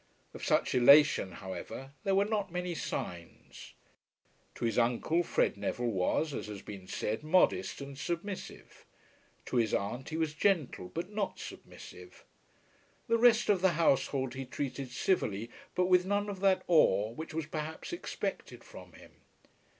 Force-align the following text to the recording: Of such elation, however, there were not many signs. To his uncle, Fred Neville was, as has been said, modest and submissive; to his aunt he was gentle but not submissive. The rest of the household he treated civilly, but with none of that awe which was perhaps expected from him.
Of 0.33 0.43
such 0.43 0.73
elation, 0.73 1.31
however, 1.33 1.91
there 2.03 2.15
were 2.15 2.25
not 2.25 2.51
many 2.51 2.73
signs. 2.73 3.75
To 4.55 4.65
his 4.65 4.79
uncle, 4.79 5.21
Fred 5.21 5.57
Neville 5.57 5.91
was, 5.91 6.33
as 6.33 6.47
has 6.47 6.63
been 6.63 6.87
said, 6.87 7.21
modest 7.21 7.81
and 7.81 7.95
submissive; 7.95 8.87
to 9.45 9.57
his 9.57 9.75
aunt 9.75 10.09
he 10.09 10.17
was 10.17 10.33
gentle 10.33 10.89
but 10.89 11.11
not 11.11 11.37
submissive. 11.37 12.25
The 13.07 13.19
rest 13.19 13.47
of 13.47 13.61
the 13.61 13.73
household 13.73 14.33
he 14.33 14.43
treated 14.43 14.89
civilly, 14.89 15.51
but 15.75 15.85
with 15.85 16.03
none 16.03 16.29
of 16.29 16.39
that 16.39 16.63
awe 16.67 17.11
which 17.11 17.35
was 17.35 17.45
perhaps 17.45 17.93
expected 17.93 18.63
from 18.63 18.93
him. 18.93 19.11